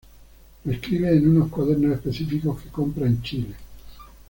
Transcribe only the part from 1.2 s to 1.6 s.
unos